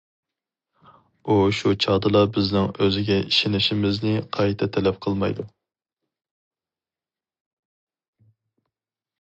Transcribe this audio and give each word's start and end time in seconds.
ئۇ 1.27 1.35
شۇ 1.57 1.73
چاغدىلا 1.85 2.23
بىزنىڭ 2.37 2.65
ئۆزىگە 2.85 3.19
ئىشىنىشىمىزنى 3.27 4.15
قايتا 4.39 4.69
تەلەپ 4.79 4.99
قىلمايدۇ. 5.07 5.49